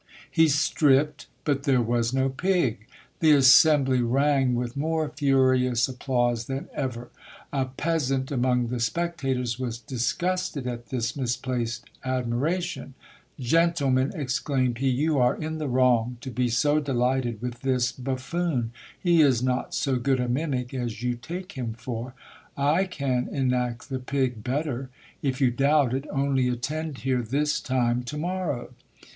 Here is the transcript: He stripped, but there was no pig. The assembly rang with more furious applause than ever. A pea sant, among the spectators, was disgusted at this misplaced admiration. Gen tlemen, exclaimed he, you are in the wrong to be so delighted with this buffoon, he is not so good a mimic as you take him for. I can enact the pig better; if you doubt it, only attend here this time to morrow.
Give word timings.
He 0.31 0.47
stripped, 0.47 1.27
but 1.43 1.61
there 1.61 1.79
was 1.79 2.11
no 2.11 2.27
pig. 2.27 2.87
The 3.19 3.33
assembly 3.33 4.01
rang 4.01 4.55
with 4.55 4.75
more 4.75 5.07
furious 5.09 5.87
applause 5.87 6.45
than 6.45 6.69
ever. 6.73 7.11
A 7.53 7.65
pea 7.65 7.99
sant, 7.99 8.31
among 8.31 8.69
the 8.69 8.79
spectators, 8.79 9.59
was 9.59 9.77
disgusted 9.77 10.65
at 10.65 10.87
this 10.87 11.15
misplaced 11.15 11.85
admiration. 12.03 12.95
Gen 13.39 13.73
tlemen, 13.73 14.11
exclaimed 14.15 14.79
he, 14.79 14.89
you 14.89 15.19
are 15.19 15.35
in 15.35 15.59
the 15.59 15.67
wrong 15.67 16.17
to 16.21 16.31
be 16.31 16.49
so 16.49 16.79
delighted 16.79 17.39
with 17.39 17.59
this 17.61 17.91
buffoon, 17.91 18.71
he 18.99 19.21
is 19.21 19.43
not 19.43 19.75
so 19.75 19.97
good 19.97 20.19
a 20.19 20.27
mimic 20.27 20.73
as 20.73 21.03
you 21.03 21.13
take 21.13 21.51
him 21.51 21.73
for. 21.73 22.15
I 22.57 22.85
can 22.85 23.27
enact 23.27 23.89
the 23.89 23.99
pig 23.99 24.43
better; 24.43 24.89
if 25.21 25.39
you 25.39 25.51
doubt 25.51 25.93
it, 25.93 26.05
only 26.09 26.47
attend 26.49 26.97
here 27.05 27.21
this 27.21 27.61
time 27.61 28.01
to 28.05 28.17
morrow. 28.17 28.71